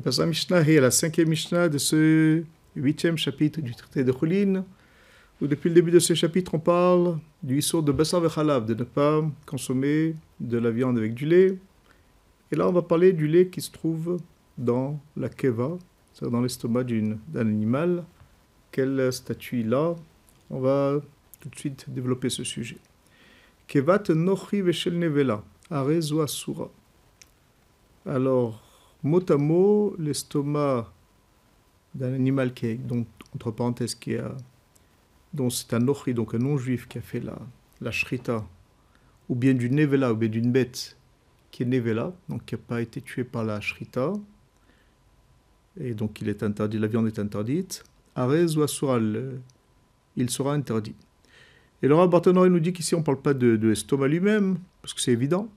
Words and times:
Passe 0.00 0.18
à 0.18 0.24
Mishnah 0.24 0.58
à 0.58 0.80
la 0.80 0.90
cinquième 0.90 1.28
Mishnah 1.28 1.68
de 1.68 1.76
ce 1.76 2.42
huitième 2.74 3.18
chapitre 3.18 3.60
du 3.60 3.74
traité 3.74 4.02
de 4.02 4.12
Choulin, 4.12 4.64
où 5.42 5.46
depuis 5.46 5.68
le 5.68 5.74
début 5.74 5.90
de 5.90 5.98
ce 5.98 6.14
chapitre, 6.14 6.54
on 6.54 6.58
parle 6.58 7.18
du 7.42 7.58
issur 7.58 7.82
de 7.82 7.92
Bassar 7.92 8.22
Vechalav, 8.22 8.64
de 8.64 8.72
ne 8.72 8.84
pas 8.84 9.22
consommer 9.44 10.14
de 10.38 10.56
la 10.56 10.70
viande 10.70 10.96
avec 10.96 11.12
du 11.12 11.26
lait. 11.26 11.58
Et 12.50 12.56
là, 12.56 12.66
on 12.66 12.72
va 12.72 12.80
parler 12.80 13.12
du 13.12 13.28
lait 13.28 13.48
qui 13.48 13.60
se 13.60 13.70
trouve 13.70 14.18
dans 14.56 14.98
la 15.18 15.28
keva, 15.28 15.76
c'est-à-dire 16.14 16.32
dans 16.32 16.40
l'estomac 16.40 16.84
d'un 16.84 17.18
animal. 17.40 18.04
Quel 18.72 19.12
statut 19.12 19.60
il 19.60 19.74
a? 19.74 19.96
On 20.48 20.60
va 20.60 21.00
tout 21.40 21.48
de 21.50 21.56
suite 21.56 21.90
développer 21.90 22.30
ce 22.30 22.42
sujet. 22.42 22.78
Kevat 23.66 24.04
nochi 24.08 24.62
veshel 24.62 24.98
nevela, 24.98 25.44
asura. 25.70 26.70
Alors, 28.06 28.69
mot 29.02 29.22
à 29.30 29.36
mot, 29.36 29.94
l'estomac 29.98 30.92
d'un 31.94 32.12
animal 32.14 32.54
qui 32.54 32.66
est, 32.66 32.74
donc, 32.74 33.06
entre 33.34 33.50
parenthèses, 33.50 33.94
qui 33.94 34.16
dont 35.32 35.50
c'est 35.50 35.74
un 35.74 35.78
nochi, 35.78 36.14
donc 36.14 36.34
un 36.34 36.38
non-juif 36.38 36.88
qui 36.88 36.98
a 36.98 37.00
fait 37.00 37.20
la, 37.20 37.38
la 37.80 37.90
shrita, 37.90 38.46
ou 39.28 39.34
bien 39.34 39.54
du 39.54 39.70
nevela, 39.70 40.12
ou 40.12 40.16
bien 40.16 40.28
d'une 40.28 40.50
bête 40.50 40.96
qui 41.50 41.62
est 41.62 41.66
nevela, 41.66 42.12
donc 42.28 42.44
qui 42.44 42.54
n'a 42.54 42.60
pas 42.66 42.80
été 42.80 43.00
tuée 43.00 43.24
par 43.24 43.44
la 43.44 43.60
shrita, 43.60 44.12
et 45.78 45.94
donc 45.94 46.20
il 46.20 46.28
est 46.28 46.42
interdit, 46.42 46.78
la 46.78 46.88
viande 46.88 47.06
est 47.06 47.18
interdite, 47.18 47.84
arez 48.14 48.56
ou 48.56 48.62
asural, 48.62 49.40
il 50.16 50.30
sera 50.30 50.52
interdit. 50.52 50.96
Et 51.82 51.88
le 51.88 51.94
rabbin 51.94 52.20
il 52.26 52.52
nous 52.52 52.60
dit 52.60 52.72
qu'ici 52.72 52.94
on 52.94 52.98
ne 52.98 53.04
parle 53.04 53.22
pas 53.22 53.34
de 53.34 53.58
l'estomac 53.62 54.08
lui-même, 54.08 54.58
parce 54.82 54.94
que 54.94 55.00
c'est 55.00 55.12
évident. 55.12 55.48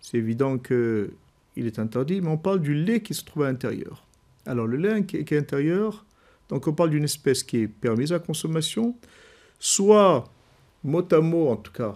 C'est 0.00 0.18
évident 0.18 0.58
que 0.58 1.12
il 1.56 1.66
est 1.66 1.78
interdit, 1.78 2.20
mais 2.20 2.28
on 2.28 2.38
parle 2.38 2.60
du 2.60 2.74
lait 2.74 3.00
qui 3.00 3.14
se 3.14 3.24
trouve 3.24 3.44
à 3.44 3.46
l'intérieur. 3.46 4.06
Alors 4.46 4.66
le 4.66 4.76
lait 4.76 5.04
qui 5.04 5.16
est 5.16 5.32
à 5.32 5.36
l'intérieur, 5.36 6.04
donc 6.48 6.66
on 6.66 6.72
parle 6.72 6.90
d'une 6.90 7.04
espèce 7.04 7.42
qui 7.42 7.58
est 7.58 7.68
permise 7.68 8.12
à 8.12 8.18
consommation, 8.18 8.96
soit 9.58 10.24
mot 10.84 11.06
à 11.10 11.20
mot 11.20 11.48
en 11.48 11.56
tout 11.56 11.72
cas, 11.72 11.94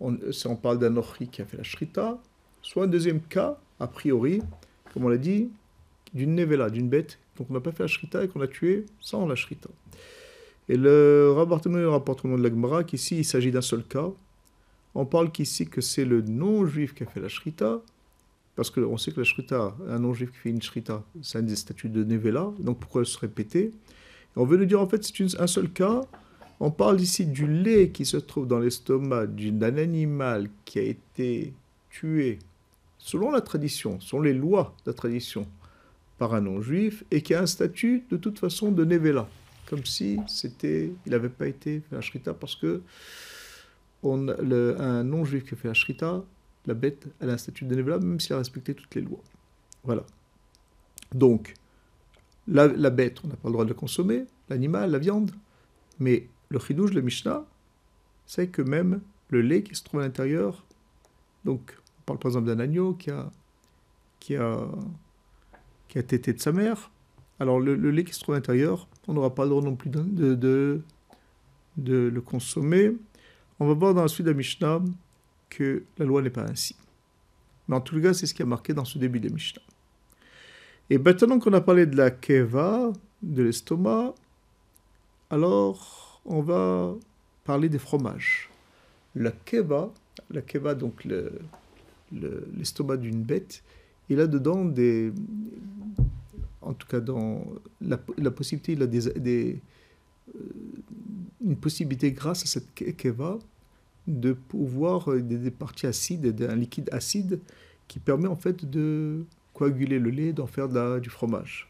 on, 0.00 0.16
on 0.46 0.56
parle 0.56 0.78
d'un 0.78 0.96
orchi 0.96 1.28
qui 1.28 1.42
a 1.42 1.44
fait 1.44 1.56
la 1.56 1.62
shrita, 1.62 2.18
soit 2.60 2.84
un 2.84 2.88
deuxième 2.88 3.20
cas, 3.20 3.58
a 3.80 3.86
priori, 3.86 4.42
comme 4.92 5.04
on 5.04 5.08
l'a 5.08 5.18
dit, 5.18 5.48
d'une 6.14 6.34
nevela, 6.34 6.70
d'une 6.70 6.88
bête, 6.88 7.18
donc 7.36 7.48
on 7.50 7.54
n'a 7.54 7.60
pas 7.60 7.72
fait 7.72 7.84
la 7.84 7.88
shrita 7.88 8.24
et 8.24 8.28
qu'on 8.28 8.40
a 8.40 8.46
tué 8.46 8.86
sans 9.00 9.26
la 9.26 9.34
shrita. 9.34 9.70
Et 10.68 10.76
le 10.76 11.32
rapportement 11.34 11.90
rapporte 11.90 12.24
au 12.24 12.28
nom 12.28 12.38
de 12.38 12.42
l'Agmara 12.42 12.84
qu'ici 12.84 13.18
il 13.18 13.24
s'agit 13.24 13.50
d'un 13.50 13.62
seul 13.62 13.82
cas. 13.82 14.10
On 14.94 15.06
parle 15.06 15.32
qu'ici 15.32 15.66
que 15.66 15.80
c'est 15.80 16.04
le 16.04 16.20
non-juif 16.22 16.94
qui 16.94 17.02
a 17.02 17.06
fait 17.06 17.20
la 17.20 17.28
shrita, 17.28 17.80
parce 18.62 18.70
qu'on 18.70 18.96
sait 18.96 19.10
que 19.10 19.18
la 19.18 19.24
shrita, 19.24 19.74
un 19.88 19.98
non-juif 19.98 20.30
qui 20.30 20.38
fait 20.38 20.50
une 20.50 20.62
shrita, 20.62 21.02
c'est 21.20 21.38
un 21.38 21.42
des 21.42 21.56
statuts 21.56 21.88
de 21.88 22.04
Nevela, 22.04 22.52
donc 22.60 22.78
pourquoi 22.78 23.04
se 23.04 23.18
répéter 23.18 23.72
On 24.36 24.44
veut 24.44 24.56
nous 24.56 24.66
dire 24.66 24.80
en 24.80 24.86
fait 24.86 25.02
c'est 25.02 25.40
un 25.40 25.48
seul 25.48 25.68
cas. 25.68 26.02
On 26.60 26.70
parle 26.70 27.00
ici 27.00 27.26
du 27.26 27.48
lait 27.48 27.88
qui 27.88 28.04
se 28.04 28.16
trouve 28.18 28.46
dans 28.46 28.60
l'estomac 28.60 29.26
d'un 29.26 29.78
animal 29.78 30.48
qui 30.64 30.78
a 30.78 30.82
été 30.82 31.52
tué 31.90 32.38
selon 32.98 33.32
la 33.32 33.40
tradition, 33.40 33.98
selon 33.98 34.22
les 34.22 34.32
lois 34.32 34.76
de 34.84 34.92
la 34.92 34.94
tradition, 34.94 35.44
par 36.16 36.32
un 36.32 36.42
non-juif 36.42 37.02
et 37.10 37.20
qui 37.20 37.34
a 37.34 37.40
un 37.40 37.46
statut 37.46 38.04
de 38.12 38.16
toute 38.16 38.38
façon 38.38 38.70
de 38.70 38.84
Nevela, 38.84 39.28
comme 39.66 39.84
si 39.84 40.20
c'était, 40.28 40.92
il 41.04 41.10
n'avait 41.10 41.30
pas 41.30 41.48
été 41.48 41.80
fait 41.80 41.96
la 41.96 42.00
shrita 42.00 42.32
parce 42.32 42.54
que 42.54 42.80
on, 44.04 44.18
le, 44.18 44.80
un 44.80 45.02
non-juif 45.02 45.48
qui 45.48 45.56
fait 45.56 45.66
la 45.66 45.74
shrita 45.74 46.22
la 46.66 46.74
bête, 46.74 47.06
elle 47.20 47.30
a 47.30 47.34
un 47.34 47.38
statut 47.38 47.64
de 47.64 47.74
Nevela, 47.74 47.98
même 47.98 48.20
si 48.20 48.28
elle 48.32 48.36
a 48.36 48.38
respecté 48.38 48.74
toutes 48.74 48.94
les 48.94 49.02
lois. 49.02 49.22
Voilà. 49.84 50.04
Donc, 51.12 51.54
la, 52.46 52.68
bête, 52.90 53.20
on 53.24 53.28
n'a 53.28 53.36
pas 53.36 53.48
le 53.48 53.52
droit 53.52 53.64
de 53.64 53.70
la 53.70 53.76
consommer, 53.76 54.24
l'animal, 54.48 54.90
la 54.90 54.98
viande, 54.98 55.32
mais 55.98 56.28
le 56.48 56.58
chidouj, 56.58 56.92
le 56.92 57.02
Mishnah, 57.02 57.44
c'est 58.26 58.48
que 58.48 58.62
même 58.62 59.00
le 59.28 59.42
lait 59.42 59.62
qui 59.62 59.74
se 59.74 59.82
trouve 59.82 60.00
à 60.00 60.02
l'intérieur, 60.04 60.64
donc 61.44 61.76
on 62.00 62.02
parle 62.06 62.18
par 62.18 62.30
exemple 62.30 62.46
d'un 62.46 62.58
agneau 62.58 62.94
qui 62.94 63.10
a, 63.10 63.30
qui 64.20 64.36
a, 64.36 64.68
qui 65.88 65.98
a 65.98 66.02
tété 66.02 66.32
de 66.32 66.40
sa 66.40 66.52
mère, 66.52 66.90
alors 67.38 67.60
le, 67.60 67.74
lait 67.74 68.04
qui 68.04 68.12
se 68.12 68.20
trouve 68.20 68.34
à 68.34 68.38
l'intérieur, 68.38 68.88
on 69.08 69.14
n'aura 69.14 69.34
pas 69.34 69.44
le 69.44 69.50
droit 69.50 69.62
non 69.62 69.74
plus 69.74 69.90
de, 69.90 70.00
de, 70.34 70.82
de, 71.76 71.96
le 72.12 72.20
consommer. 72.20 72.92
On 73.58 73.66
va 73.66 73.74
voir 73.74 73.94
dans 73.94 74.02
la 74.02 74.08
suite 74.08 74.26
de 74.26 74.30
la 74.30 74.36
Mishnah 74.36 74.80
que 75.52 75.84
la 75.98 76.06
loi 76.06 76.22
n'est 76.22 76.30
pas 76.30 76.44
ainsi. 76.48 76.74
Mais 77.68 77.76
en 77.76 77.80
tout 77.80 78.00
cas, 78.00 78.14
c'est 78.14 78.26
ce 78.26 78.34
qui 78.34 78.42
a 78.42 78.46
marqué 78.46 78.72
dans 78.72 78.86
ce 78.86 78.98
début 78.98 79.20
de 79.20 79.28
Mishnah. 79.28 79.60
Et 80.90 80.98
maintenant 80.98 81.38
qu'on 81.38 81.52
a 81.52 81.60
parlé 81.60 81.86
de 81.86 81.96
la 81.96 82.10
keva, 82.10 82.92
de 83.22 83.42
l'estomac, 83.42 84.14
alors 85.30 86.20
on 86.24 86.40
va 86.40 86.94
parler 87.44 87.68
des 87.68 87.78
fromages. 87.78 88.50
La 89.14 89.30
keva, 89.30 89.92
la 90.30 90.42
keva 90.42 90.74
donc 90.74 91.06
l'estomac 92.12 92.94
le, 92.94 93.00
d'une 93.00 93.22
bête, 93.22 93.62
il 94.08 94.20
a 94.20 94.26
dedans 94.26 94.64
des, 94.64 95.12
en 96.60 96.72
tout 96.72 96.86
cas 96.86 97.00
dans 97.00 97.44
la, 97.80 97.98
possibilité, 98.30 98.72
il 98.72 98.82
a 98.82 98.86
des, 98.86 99.60
euh, 100.34 100.40
une 101.44 101.56
possibilité 101.56 102.12
grâce 102.12 102.42
à 102.42 102.46
cette 102.46 102.74
keva 102.74 103.38
de 104.06 104.32
pouvoir 104.32 105.10
euh, 105.10 105.22
des, 105.22 105.50
parties 105.50 105.86
acides, 105.86 106.34
d'un 106.34 106.56
liquide 106.56 106.88
acide 106.92 107.40
qui 107.88 107.98
permet 107.98 108.28
en 108.28 108.36
fait 108.36 108.68
de 108.68 109.24
coaguler 109.54 109.98
le 109.98 110.10
lait, 110.10 110.32
d'en 110.32 110.46
faire 110.46 110.68
du 111.00 111.10
fromage. 111.10 111.68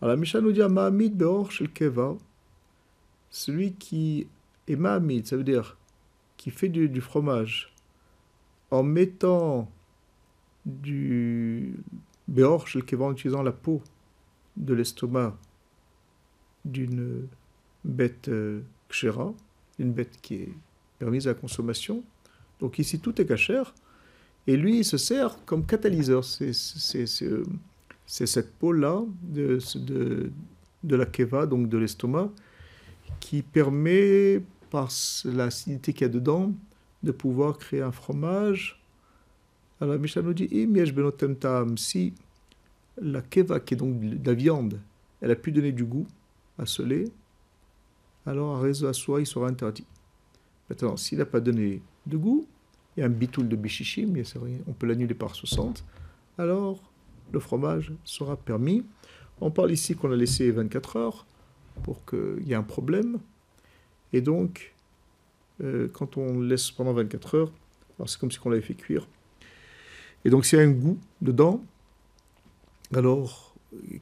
Alors 0.00 0.14
la 0.14 0.20
Mishnah 0.20 0.40
nous 0.40 0.52
dit 0.52 0.60
Mahamid 0.60 1.16
Beor 1.16 1.50
Shel 1.52 1.68
Keva, 1.68 2.16
celui 3.30 3.74
qui 3.74 4.26
est 4.66 4.76
Mahamid, 4.76 5.26
ça 5.26 5.36
veut 5.36 5.44
dire 5.44 5.76
qui 6.36 6.50
fait 6.50 6.68
du, 6.68 7.00
fromage 7.00 7.72
en 8.72 8.82
mettant 8.82 9.70
du 10.66 11.76
Beor 12.26 12.66
Shel 12.66 12.82
en 13.00 13.12
utilisant 13.12 13.42
la 13.42 13.52
peau 13.52 13.82
de 14.56 14.74
l'estomac 14.74 15.36
d'une 16.64 17.28
bête 17.84 18.28
euh, 18.28 18.62
kshera, 18.88 19.34
une 19.78 19.92
bête 19.92 20.20
qui 20.20 20.34
est 20.34 20.52
permise 21.02 21.26
à 21.26 21.30
la 21.30 21.34
consommation. 21.34 22.04
Donc 22.60 22.78
ici, 22.78 23.00
tout 23.00 23.20
est 23.20 23.26
cachère. 23.26 23.74
Et 24.46 24.56
lui, 24.56 24.78
il 24.78 24.84
se 24.84 24.96
sert 24.96 25.44
comme 25.44 25.66
catalyseur. 25.66 26.22
C'est 26.24 26.52
cette 28.06 28.52
peau-là 28.52 29.02
de, 29.20 29.58
la 30.88 31.06
keva, 31.06 31.46
donc 31.46 31.68
de 31.68 31.76
l'estomac, 31.76 32.30
qui 33.18 33.42
permet, 33.42 34.42
par 34.70 34.90
l'acidité 35.24 35.92
qu'il 35.92 36.02
y 36.02 36.04
a 36.04 36.08
dedans, 36.08 36.52
de 37.02 37.10
pouvoir 37.10 37.58
créer 37.58 37.82
un 37.82 37.90
fromage. 37.90 38.80
Alors 39.80 39.98
Mishnah 39.98 40.22
nous 40.22 40.34
dit, 40.34 40.48
si 41.76 42.14
la 43.00 43.22
keva, 43.22 43.58
qui 43.58 43.74
est 43.74 43.76
donc 43.76 43.98
de 43.98 44.24
la 44.24 44.34
viande, 44.34 44.78
elle 45.20 45.32
a 45.32 45.36
pu 45.36 45.50
donner 45.50 45.72
du 45.72 45.84
goût 45.84 46.06
à 46.58 46.66
ce 46.66 46.82
lait, 46.82 47.06
alors 48.24 48.56
à 48.56 48.60
réseau 48.60 48.86
à 48.86 48.92
soi, 48.92 49.20
il 49.20 49.26
sera 49.26 49.48
interdit. 49.48 49.84
Maintenant, 50.72 50.96
s'il 50.96 51.18
n'a 51.18 51.26
pas 51.26 51.40
donné 51.40 51.82
de 52.06 52.16
goût, 52.16 52.46
il 52.96 53.00
y 53.00 53.02
a 53.02 53.06
un 53.06 53.10
bitoul 53.10 53.46
de 53.46 53.56
bichichim, 53.56 54.14
on 54.66 54.72
peut 54.72 54.86
l'annuler 54.86 55.12
par 55.12 55.34
60, 55.34 55.84
alors 56.38 56.80
le 57.30 57.40
fromage 57.40 57.92
sera 58.04 58.38
permis. 58.38 58.82
On 59.42 59.50
parle 59.50 59.70
ici 59.70 59.94
qu'on 59.94 60.10
a 60.12 60.16
laissé 60.16 60.50
24 60.50 60.96
heures 60.96 61.26
pour 61.82 62.06
qu'il 62.06 62.48
y 62.48 62.52
ait 62.52 62.54
un 62.54 62.62
problème. 62.62 63.18
Et 64.14 64.22
donc, 64.22 64.74
euh, 65.62 65.88
quand 65.92 66.16
on 66.16 66.40
laisse 66.40 66.70
pendant 66.70 66.94
24 66.94 67.34
heures, 67.34 67.52
c'est 68.06 68.18
comme 68.18 68.30
si 68.30 68.38
on 68.42 68.48
l'avait 68.48 68.62
fait 68.62 68.72
cuire. 68.72 69.06
Et 70.24 70.30
donc, 70.30 70.46
s'il 70.46 70.58
y 70.58 70.62
a 70.62 70.64
un 70.64 70.70
goût 70.70 70.98
dedans, 71.20 71.62
alors 72.94 73.54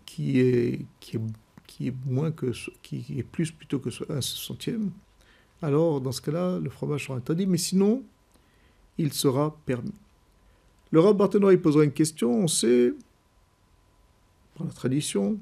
qui 0.06 0.38
est, 0.38 0.86
qui 1.00 1.16
est, 1.16 1.20
qui 1.66 1.88
est 1.88 1.94
moins 2.06 2.30
que 2.30 2.52
qui 2.80 3.18
est 3.18 3.24
plus 3.24 3.50
plutôt 3.50 3.80
que 3.80 3.90
un 4.12 4.20
centième, 4.20 4.92
alors 5.62 6.00
dans 6.00 6.12
ce 6.12 6.20
cas-là, 6.22 6.58
le 6.58 6.70
fromage 6.70 7.06
sera 7.06 7.18
interdit, 7.18 7.46
mais 7.46 7.58
sinon, 7.58 8.02
il 8.98 9.12
sera 9.12 9.56
permis. 9.66 9.92
Le 10.90 11.00
rabbin 11.00 11.18
Barthénois, 11.18 11.56
posera 11.58 11.84
une 11.84 11.92
question. 11.92 12.32
On 12.32 12.48
sait, 12.48 12.92
par 14.56 14.66
la 14.66 14.72
tradition, 14.72 15.38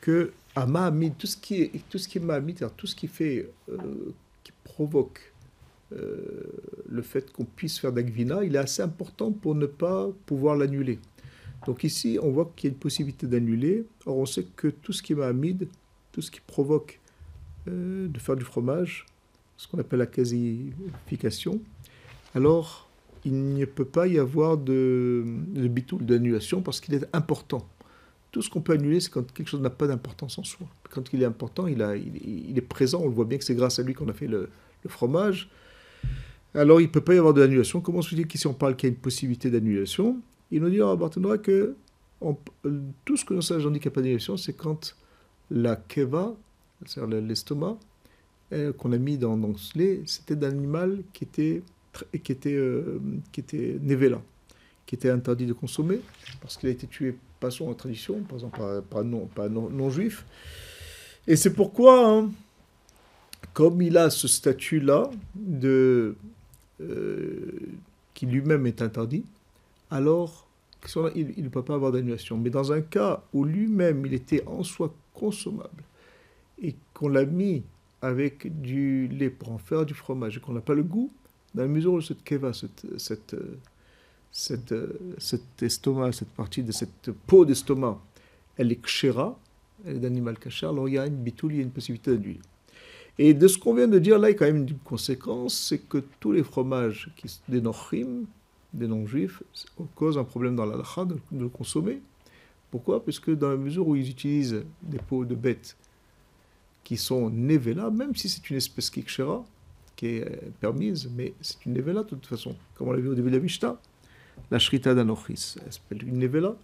que 0.00 0.32
à 0.54 0.66
Mahamid, 0.66 1.16
tout 1.16 1.26
ce 1.26 1.36
qui 1.36 1.62
est, 1.62 1.88
tout 1.88 1.98
ce 1.98 2.08
qui 2.08 2.20
tout 2.76 2.86
ce 2.86 2.94
qui 2.94 3.06
fait, 3.06 3.50
euh, 3.68 3.76
qui 4.42 4.52
provoque 4.64 5.32
euh, 5.92 6.42
le 6.88 7.02
fait 7.02 7.32
qu'on 7.32 7.44
puisse 7.44 7.78
faire 7.78 7.92
d'Agvina, 7.92 8.44
il 8.44 8.54
est 8.54 8.58
assez 8.58 8.82
important 8.82 9.32
pour 9.32 9.54
ne 9.54 9.66
pas 9.66 10.08
pouvoir 10.26 10.56
l'annuler. 10.56 10.98
Donc 11.66 11.84
ici, 11.84 12.18
on 12.22 12.30
voit 12.30 12.52
qu'il 12.56 12.70
y 12.70 12.72
a 12.72 12.74
une 12.74 12.78
possibilité 12.78 13.26
d'annuler. 13.26 13.84
Or, 14.06 14.18
on 14.18 14.26
sait 14.26 14.44
que 14.56 14.68
tout 14.68 14.92
ce 14.92 15.02
qui 15.02 15.12
est 15.12 15.16
Mahamid, 15.16 15.68
tout 16.12 16.22
ce 16.22 16.30
qui 16.30 16.40
provoque 16.40 17.00
euh, 17.68 18.08
de 18.08 18.18
faire 18.18 18.36
du 18.36 18.44
fromage, 18.44 19.04
ce 19.60 19.68
qu'on 19.68 19.78
appelle 19.78 19.98
la 19.98 20.06
quasification, 20.06 21.60
alors 22.34 22.88
il 23.26 23.54
ne 23.54 23.64
peut 23.66 23.84
pas 23.84 24.06
y 24.06 24.18
avoir 24.18 24.56
de, 24.56 25.22
de 25.48 26.04
d'annulation 26.04 26.62
parce 26.62 26.80
qu'il 26.80 26.94
est 26.94 27.06
important 27.12 27.68
tout 28.30 28.42
ce 28.42 28.50
qu'on 28.50 28.60
peut 28.60 28.74
annuler, 28.74 29.00
c'est 29.00 29.10
quand 29.10 29.30
quelque 29.32 29.48
chose 29.48 29.60
n'a 29.60 29.70
pas 29.70 29.86
d'importance 29.86 30.38
en 30.38 30.44
soi. 30.44 30.66
Quand 30.90 31.12
il 31.12 31.22
est 31.22 31.26
important, 31.26 31.66
il, 31.66 31.82
a, 31.82 31.96
il, 31.96 32.56
est 32.56 32.62
présent, 32.62 33.00
on 33.02 33.08
le 33.08 33.14
voit 33.14 33.24
bien 33.24 33.38
que 33.38 33.44
c'est 33.44 33.54
grâce 33.54 33.78
à 33.78 33.82
lui 33.82 33.94
qu'on 33.94 34.08
a 34.08 34.12
fait 34.12 34.28
le, 34.28 34.48
fromage. 34.86 35.50
Alors 36.54 36.80
il 36.80 36.84
ne 36.84 36.90
peut 36.90 37.00
pas 37.00 37.14
y 37.14 37.18
avoir 37.18 37.34
d'annulation. 37.34 37.80
Comment 37.80 38.02
se 38.02 38.14
dit 38.14 38.24
qu'ici 38.26 38.46
on 38.46 38.54
parle 38.54 38.76
qu'il 38.76 38.88
y 38.88 38.92
a 38.92 38.94
une 38.94 39.00
possibilité 39.00 39.50
d'annulation? 39.50 40.20
Il 40.50 40.62
nous 40.62 40.70
dit 40.70 40.80
à 40.80 40.94
Barthénois 40.96 41.38
que 41.38 41.74
tout 43.04 43.16
ce 43.16 43.24
que 43.24 43.34
nous 43.34 43.42
savons 43.42 43.70
dit 43.70 43.80
qu'il 43.80 43.88
n'y 43.88 43.92
a 43.92 43.94
pas 43.94 44.00
d'annulation, 44.00 44.36
c'est 44.36 44.52
quand 44.52 44.96
la 45.50 45.76
keva, 45.76 46.34
c'est-à-dire 46.86 47.20
l'estomac, 47.20 47.78
euh, 48.52 48.72
qu'on 48.72 48.92
a 48.92 48.98
mis 48.98 49.16
dans, 49.16 49.36
dans 49.36 49.54
lait, 49.74 50.02
c'était 50.06 50.36
d'un 50.36 50.50
animal 50.50 51.02
qui 51.12 51.24
était, 51.24 51.62
qui 52.22 52.32
était, 52.32 52.54
euh, 52.54 53.00
qui 53.32 53.40
était 53.40 53.78
qui 54.86 54.94
était 54.96 55.10
interdit 55.10 55.46
de 55.46 55.52
consommer, 55.52 56.00
parce 56.40 56.56
qu'il 56.56 56.68
a 56.68 56.72
été 56.72 56.86
tué 56.88 57.16
pas 57.38 57.50
selon 57.50 57.70
la 57.70 57.76
tradition, 57.76 58.20
par 58.22 58.34
exemple 58.34 58.60
par, 58.90 59.04
non, 59.04 59.26
pas 59.26 59.48
non, 59.48 59.90
juif. 59.90 60.24
Et 61.26 61.36
c'est 61.36 61.52
pourquoi, 61.52 62.08
hein, 62.08 62.30
comme 63.52 63.82
il 63.82 63.96
a 63.96 64.10
ce 64.10 64.26
statut-là, 64.26 65.10
euh, 65.54 66.14
qui 68.14 68.26
lui-même 68.26 68.66
est 68.66 68.82
interdit, 68.82 69.24
alors 69.90 70.48
il 71.14 71.44
ne 71.44 71.48
peut 71.48 71.62
pas 71.62 71.74
avoir 71.74 71.92
d'annulation. 71.92 72.36
Mais 72.36 72.50
dans 72.50 72.72
un 72.72 72.80
cas 72.80 73.22
où 73.32 73.44
lui-même 73.44 74.04
il 74.06 74.14
était 74.14 74.44
en 74.46 74.62
soi 74.62 74.94
consommable 75.14 75.84
et 76.62 76.74
qu'on 76.94 77.08
l'a 77.08 77.24
mis 77.24 77.62
avec 78.02 78.60
du 78.60 79.08
lait 79.08 79.30
pour 79.30 79.52
en 79.52 79.58
faire 79.58 79.84
du 79.84 79.94
fromage 79.94 80.36
et 80.36 80.40
qu'on 80.40 80.52
n'a 80.52 80.60
pas 80.60 80.74
le 80.74 80.82
goût, 80.82 81.12
dans 81.54 81.62
la 81.62 81.68
mesure 81.68 81.94
où 81.94 82.00
cette 82.00 82.22
keva, 82.22 82.52
cette, 82.52 82.86
cette, 82.98 83.36
cette, 84.30 84.74
cet 85.18 85.62
estomac, 85.62 86.12
cette 86.12 86.30
partie 86.30 86.62
de 86.62 86.72
cette 86.72 87.10
peau 87.26 87.44
d'estomac, 87.44 88.00
elle 88.56 88.72
est 88.72 88.82
kshera, 88.82 89.38
elle 89.84 89.96
est 89.96 90.00
d'animal 90.00 90.38
kasher, 90.38 90.66
alors 90.66 90.88
il 90.88 90.94
y 90.94 90.98
a 90.98 91.06
une 91.06 91.16
bitoul, 91.16 91.52
il 91.52 91.56
y 91.56 91.60
a 91.60 91.62
une 91.62 91.70
possibilité 91.70 92.16
d'huile. 92.16 92.40
Et 93.18 93.34
de 93.34 93.48
ce 93.48 93.58
qu'on 93.58 93.74
vient 93.74 93.88
de 93.88 93.98
dire 93.98 94.18
là, 94.18 94.30
il 94.30 94.32
y 94.32 94.34
a 94.34 94.38
quand 94.38 94.46
même 94.46 94.68
une 94.68 94.78
conséquence, 94.78 95.54
c'est 95.54 95.78
que 95.78 95.98
tous 96.20 96.32
les 96.32 96.42
fromages 96.42 97.10
qui, 97.16 97.40
des 97.48 97.60
nochrim, 97.60 98.24
des 98.72 98.86
non-juifs, 98.86 99.42
causent 99.94 100.18
un 100.18 100.24
problème 100.24 100.56
dans 100.56 100.64
la 100.64 100.76
de, 100.76 101.14
de 101.32 101.40
le 101.40 101.48
consommer. 101.48 102.00
Pourquoi? 102.70 103.04
Parce 103.04 103.18
que 103.18 103.32
dans 103.32 103.50
la 103.50 103.56
mesure 103.56 103.88
où 103.88 103.96
ils 103.96 104.08
utilisent 104.08 104.64
des 104.82 104.98
peaux 104.98 105.24
de 105.24 105.34
bêtes 105.34 105.76
qui 106.84 106.96
sont 106.96 107.30
nevela, 107.30 107.90
même 107.90 108.14
si 108.16 108.28
c'est 108.28 108.48
une 108.50 108.56
espèce 108.56 108.90
qui 108.90 109.00
est 109.00 109.20
euh, 110.02 110.50
permise, 110.60 111.10
mais 111.14 111.34
c'est 111.40 111.64
une 111.66 111.74
nevela 111.74 112.02
de 112.02 112.08
toute 112.08 112.26
façon, 112.26 112.56
comme 112.74 112.88
on 112.88 112.92
l'a 112.92 113.00
vu 113.00 113.08
au 113.08 113.14
début 113.14 113.30
de 113.30 113.36
la 113.36 113.42
Mishnah. 113.42 113.78
La 114.50 114.58
shrita 114.58 114.94
d'anochis, 114.94 115.56
elle 115.64 115.72
s'appelle 115.72 116.02
une 116.08 116.18
nevela. 116.18 116.56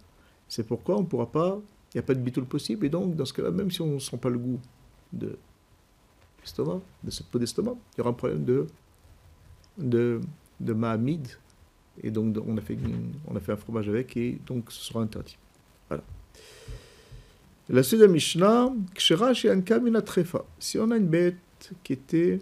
C'est 0.47 0.65
pourquoi 0.65 0.97
on 0.97 1.01
ne 1.01 1.05
pourra 1.05 1.31
pas, 1.31 1.59
il 1.93 1.97
n'y 1.97 1.99
a 1.99 2.03
pas 2.03 2.15
de 2.15 2.19
bitoul 2.19 2.45
possible, 2.45 2.85
et 2.85 2.89
donc 2.89 3.15
dans 3.15 3.25
ce 3.25 3.33
cas-là, 3.33 3.51
même 3.51 3.69
si 3.69 3.81
on 3.81 3.95
ne 3.95 3.99
sent 3.99 4.17
pas 4.17 4.29
le 4.29 4.39
goût 4.39 4.59
de 5.13 5.37
l'estomac, 6.41 6.81
de 7.03 7.11
cette 7.11 7.27
peau 7.27 7.37
d'estomac, 7.37 7.75
il 7.93 7.97
y 7.99 8.01
aura 8.01 8.09
un 8.09 8.13
problème 8.13 8.43
de, 8.43 8.67
de, 9.77 10.19
de 10.59 10.73
mahamid, 10.73 11.27
et 12.01 12.11
donc 12.11 12.37
on 12.45 12.57
a, 12.57 12.61
fait 12.61 12.77
on 13.27 13.35
a 13.35 13.39
fait 13.39 13.51
un 13.51 13.57
fromage 13.57 13.89
avec, 13.89 14.15
et 14.17 14.39
donc 14.45 14.71
ce 14.71 14.81
sera 14.85 15.01
interdit. 15.01 15.37
Voilà. 15.89 16.03
La 17.69 17.83
suite 17.83 17.99
de 17.99 18.07
Mishnah, 18.07 18.71
trefa. 20.05 20.45
Si 20.57 20.79
on 20.79 20.89
a 20.89 20.95
une 20.95 21.07
bête 21.07 21.35
qui 21.83 21.91
était 21.91 22.39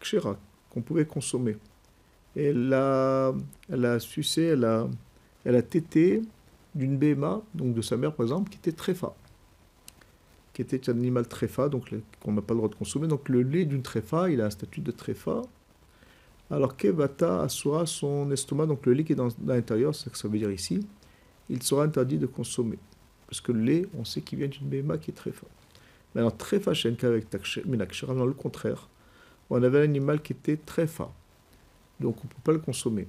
Kshera, 0.00 0.36
qu'on 0.68 0.82
pouvait 0.82 1.06
consommer, 1.06 1.56
elle 2.36 2.74
a, 2.74 3.32
elle 3.72 3.84
a 3.86 3.98
sucé, 3.98 4.42
elle 4.42 4.66
a, 4.66 4.86
elle 5.46 5.56
a 5.56 5.62
tété 5.62 6.20
d'une 6.74 6.98
béma, 6.98 7.40
donc 7.54 7.72
de 7.72 7.80
sa 7.80 7.96
mère 7.96 8.12
par 8.12 8.26
exemple, 8.26 8.50
qui 8.50 8.58
était 8.58 8.72
tréfa, 8.72 9.14
qui 10.52 10.60
était 10.60 10.90
un 10.90 10.98
animal 10.98 11.26
tréfa, 11.26 11.70
donc 11.70 11.94
qu'on 12.22 12.32
n'a 12.32 12.42
pas 12.42 12.52
le 12.52 12.58
droit 12.58 12.68
de 12.68 12.74
consommer. 12.74 13.08
Donc 13.08 13.30
le 13.30 13.40
lait 13.40 13.64
d'une 13.64 13.82
tréfa, 13.82 14.28
il 14.28 14.42
a 14.42 14.46
un 14.46 14.50
statut 14.50 14.82
de 14.82 14.90
tréfa. 14.90 15.40
Alors 16.50 16.76
Kevata 16.76 17.44
assoira 17.44 17.86
son 17.86 18.30
estomac, 18.30 18.66
donc 18.66 18.84
le 18.84 18.92
lait 18.92 19.04
qui 19.04 19.12
est 19.12 19.16
dans, 19.16 19.28
l'intérieur, 19.46 19.94
c'est 19.94 20.04
ce 20.04 20.10
que 20.10 20.18
ça 20.18 20.28
veut 20.28 20.38
dire 20.38 20.50
ici, 20.50 20.86
il 21.48 21.62
sera 21.62 21.84
interdit 21.84 22.18
de 22.18 22.26
consommer. 22.26 22.78
Parce 23.28 23.40
que 23.40 23.52
le 23.52 23.60
lait, 23.60 23.86
on 23.98 24.04
sait 24.04 24.22
qu'il 24.22 24.38
vient 24.38 24.48
d'une 24.48 24.66
béma 24.66 24.98
qui 24.98 25.10
est 25.10 25.14
très 25.14 25.32
fort. 25.32 25.50
Mais 26.14 26.22
alors, 26.22 26.36
très 26.36 26.58
fachenka 26.58 27.06
avec 27.06 27.26
Minakshira, 27.66 28.14
dans 28.14 28.26
le 28.26 28.32
contraire. 28.32 28.88
On 29.50 29.62
avait 29.62 29.80
un 29.80 29.84
animal 29.84 30.22
qui 30.22 30.32
était 30.32 30.56
très 30.56 30.86
fort. 30.86 31.14
Donc, 32.00 32.16
on 32.18 32.24
ne 32.24 32.28
peut 32.28 32.42
pas 32.42 32.52
le 32.52 32.58
consommer. 32.58 33.06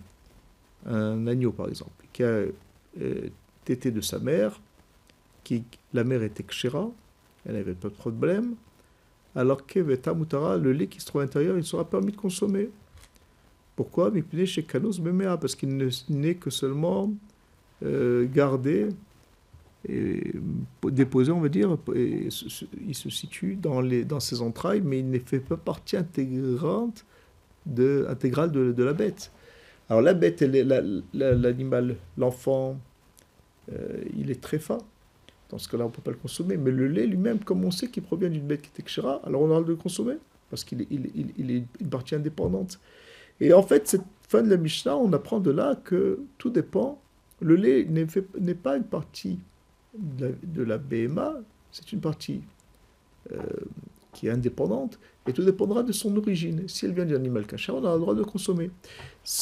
Un 0.86 1.26
agneau, 1.28 1.52
par 1.52 1.70
exemple, 1.70 1.92
qui 2.12 2.24
a 2.24 2.28
euh, 2.28 3.30
tété 3.64 3.92
de 3.92 4.02
sa 4.02 4.20
mère, 4.20 4.60
qui, 5.44 5.64
la 5.94 6.04
mère 6.04 6.22
était 6.24 6.44
kshira, 6.44 6.90
elle 7.46 7.54
n'avait 7.54 7.74
pas 7.74 7.90
de 7.90 7.94
problème. 7.94 8.56
Alors 9.36 9.66
que 9.66 9.80
Mutara, 9.80 10.58
le 10.58 10.74
lait 10.74 10.88
qui 10.88 11.00
se 11.00 11.06
trouve 11.06 11.22
à 11.22 11.24
l'intérieur, 11.26 11.58
il 11.58 11.64
sera 11.64 11.90
permis 11.90 12.12
de 12.12 12.18
consommer. 12.18 12.70
Pourquoi? 13.76 14.12
Chez 14.46 14.64
Parce 14.64 15.56
qu'il 15.56 15.92
n'est 16.10 16.36
que 16.36 16.50
seulement 16.50 17.14
euh, 17.84 18.28
gardé 18.30 18.90
déposé, 19.88 21.32
on 21.32 21.40
va 21.40 21.50
dire, 21.50 21.78
il 21.96 22.32
se 22.32 23.10
situe 23.10 23.56
dans, 23.56 23.82
les, 23.82 24.04
dans 24.04 24.20
ses 24.20 24.42
entrailles, 24.42 24.82
mais 24.84 25.00
il 25.00 25.10
ne 25.10 25.20
fait 25.20 25.40
pas 25.40 25.58
partie 25.58 25.96
intégrante 25.96 27.06
de, 27.66 28.06
intégrale 28.10 28.52
de, 28.52 28.84
la 28.84 28.94
bête. 28.94 29.32
Alors 29.90 30.02
la 30.02 30.14
bête, 30.14 30.42
l'animal, 31.14 31.96
l'enfant, 32.18 32.78
euh, 33.72 34.04
il 34.18 34.32
est 34.32 34.42
très 34.42 34.60
fin. 34.60 34.80
Dans 35.50 35.58
ce 35.58 35.68
cas-là, 35.70 35.86
on 35.86 35.88
ne 35.88 35.94
peut 35.94 36.02
pas 36.02 36.12
le 36.12 36.18
consommer. 36.18 36.58
Mais 36.58 36.72
le 36.72 36.88
lait 36.88 37.08
lui-même, 37.08 37.40
comme 37.40 37.64
on 37.66 37.72
sait 37.72 37.88
qu'il 37.88 38.04
provient 38.04 38.30
d'une 38.30 38.46
bête 38.46 38.62
qui 38.62 38.82
est 38.82 38.84
kshira, 38.84 39.22
alors 39.26 39.42
on 39.42 39.46
a 39.46 39.48
le 39.48 39.54
droit 39.54 39.64
de 39.64 39.70
le 39.70 39.76
consommer, 39.78 40.16
parce 40.50 40.64
qu'il 40.64 40.82
est, 40.82 40.88
il, 40.92 41.32
il, 41.38 41.52
est 41.52 41.64
une 41.80 41.90
partie 41.90 42.16
indépendante. 42.16 42.80
Et 43.40 43.54
en 43.54 43.64
fait, 43.64 43.88
cette 43.88 44.04
fin 44.28 44.44
de 44.44 44.50
la 44.50 44.58
Mishnah, 44.58 44.96
on 44.98 45.12
apprend 45.14 45.40
de 45.40 45.52
là 45.52 45.76
que 45.84 46.20
tout 46.38 46.50
dépend. 46.50 47.02
Le 47.42 47.56
lait 47.56 47.86
n'est 47.86 48.54
pas 48.54 48.76
une 48.76 48.84
partie 48.84 49.40
de 50.00 50.64
la, 50.64 50.78
BMA, 50.78 51.34
c'est 51.72 51.92
une 51.92 52.02
partie 52.02 52.42
euh, 53.32 53.38
qui 54.14 54.28
est 54.28 54.32
indépendante, 54.32 55.00
et 55.28 55.34
tout 55.34 55.44
dépendra 55.44 55.84
de 55.84 55.92
son 55.92 56.16
origine. 56.18 56.68
Si 56.68 56.86
elle 56.86 56.94
vient 56.94 57.06
d'un 57.06 57.16
animal 57.16 57.46
caché, 57.46 57.72
on 57.72 57.86
a 57.86 57.94
le 57.94 58.00
droit 58.00 58.16
de 58.16 58.24
consommer. 58.24 58.72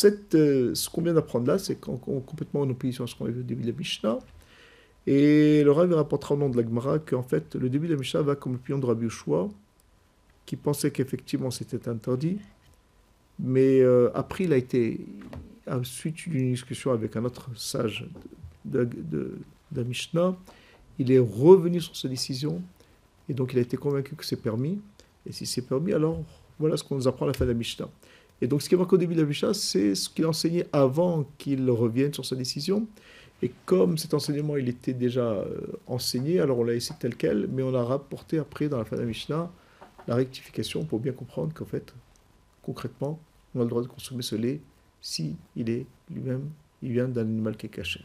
Euh, 0.04 0.76
ce 0.76 0.90
qu'on 0.90 1.02
vient 1.02 1.14
d'apprendre 1.14 1.48
là, 1.48 1.58
c'est 1.58 1.80
complètement 1.80 2.62
en 2.62 2.70
opposition 2.70 3.06
à 3.06 3.08
ce 3.08 3.16
qu'on 3.16 3.26
a 3.26 3.30
vu 3.30 3.40
au 3.40 3.44
début 3.44 3.64
de 3.64 3.72
la 3.72 3.78
Mishnah. 3.78 4.20
Et 5.06 5.64
le 5.64 5.72
Rav 5.72 5.94
rapportera 5.94 6.36
au 6.36 6.38
nom 6.38 6.50
de 6.50 6.58
la 6.58 6.64
Gemara 6.64 7.00
qu'en 7.00 7.24
fait, 7.24 7.56
le 7.56 7.70
début 7.70 7.88
de 7.88 7.94
la 7.94 8.00
Mishnah 8.00 8.22
va 8.22 8.36
comme 8.36 8.54
l'opinion 8.54 8.78
de 8.78 8.86
Rabbi 8.86 9.06
Ushua, 9.06 9.48
qui 10.46 10.58
pensait 10.58 10.92
qu'effectivement 10.92 11.50
c'était 11.50 11.88
interdit. 11.88 12.40
Mais 13.40 13.80
euh, 13.82 14.10
après, 14.14 14.44
il 14.44 14.54
a 14.54 14.58
été, 14.58 15.00
à 15.66 15.82
suite 15.84 16.28
d'une 16.28 16.52
discussion 16.52 16.92
avec 16.92 17.16
un 17.16 17.24
autre 17.24 17.50
sage 17.56 18.10
de, 18.66 18.84
de, 18.84 18.98
de 19.02 19.38
Mishnah, 19.72 20.36
il 21.00 21.12
est 21.12 21.20
revenu 21.20 21.82
sur 21.82 21.96
sa 21.96 22.08
décision 22.08 22.62
et 23.30 23.34
donc 23.34 23.54
il 23.54 23.60
a 23.60 23.62
été 23.62 23.78
convaincu 23.78 24.16
que 24.16 24.26
c'est 24.26 24.42
permis. 24.42 24.80
Et 25.26 25.32
si 25.32 25.46
c'est 25.46 25.62
permis, 25.62 25.94
alors 25.94 26.24
voilà 26.60 26.78
ce 26.78 26.84
qu'on 26.84 26.96
nous 26.96 27.08
apprend 27.08 27.26
à 27.26 27.30
la 27.30 27.34
fin 27.34 27.46
de 27.46 27.52
la 27.52 27.58
Mishnah. 27.58 27.90
Et 28.42 28.48
donc 28.48 28.62
ce 28.62 28.70
qui 28.70 28.76
est 28.76 28.78
marqué 28.78 28.96
au 28.96 28.98
début 28.98 29.16
de 29.16 29.22
la 29.22 29.28
Mishnah, 29.28 29.54
c'est 29.54 29.96
ce 29.96 30.10
qu'il 30.10 30.26
enseignait 30.26 30.68
avant 30.72 31.26
qu'il 31.38 31.70
revienne 31.70 32.14
sur 32.14 32.26
sa 32.26 32.36
décision. 32.36 32.88
Et 33.42 33.52
comme 33.66 33.98
cet 33.98 34.14
enseignement, 34.14 34.58
il 34.58 34.68
était 34.68 34.94
déjà 34.94 35.22
euh, 35.22 35.60
enseigné, 35.86 36.40
alors 36.40 36.60
on 36.60 36.64
l'a 36.64 36.74
laissé 36.74 36.94
tel 37.00 37.16
quel, 37.16 37.48
mais 37.48 37.62
on 37.62 37.74
a 37.76 37.84
rapporté 37.84 38.40
après, 38.40 38.68
dans 38.68 38.78
la 38.78 38.86
fin 38.86 38.96
de 38.96 39.02
la 39.02 39.08
Mishnah, 39.08 39.52
la 40.08 40.16
rectification 40.16 40.86
pour 40.86 41.00
bien 41.00 41.12
comprendre 41.12 41.54
qu'en 41.54 41.66
fait, 41.66 41.94
concrètement, 42.64 43.20
on 43.54 43.60
a 43.60 43.64
le 43.64 43.70
droit 43.70 43.84
de 43.84 43.88
consommer 43.88 44.24
ce 44.24 44.36
lait 44.36 44.60
si 45.02 45.36
il 45.56 45.70
est 45.70 45.86
lui-même, 46.10 46.50
il 46.82 46.94
vient 46.94 47.08
d'un 47.08 47.22
animal 47.22 47.56
qui 47.58 47.68
est 47.68 47.70
caché. 47.70 48.02